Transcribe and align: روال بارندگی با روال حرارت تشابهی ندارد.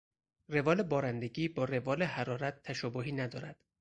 روال 0.49 0.83
بارندگی 0.83 1.47
با 1.47 1.63
روال 1.63 2.03
حرارت 2.03 2.63
تشابهی 2.63 3.11
ندارد. 3.11 3.59